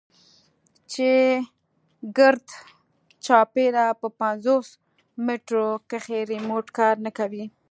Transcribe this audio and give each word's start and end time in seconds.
چې 0.91 1.09
ګردچاپېره 2.17 3.85
په 4.01 4.07
پينځوس 4.19 4.67
مټرو 5.25 5.67
کښې 5.89 6.19
ريموټ 6.31 6.65
کار 6.77 6.95
نه 7.05 7.11
کوي. 7.17 7.45